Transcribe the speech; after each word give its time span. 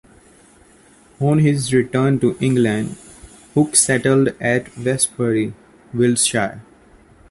On 1.19 1.37
his 1.37 1.71
return 1.71 2.19
to 2.21 2.35
England, 2.39 2.97
Hook 3.53 3.75
settled 3.75 4.29
at 4.41 4.75
Westbury, 4.75 5.53
Wiltshire. 5.93 6.63